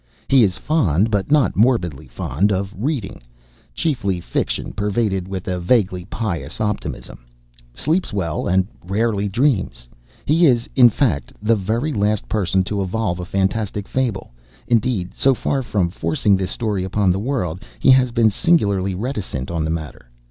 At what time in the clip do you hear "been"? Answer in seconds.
18.09-18.31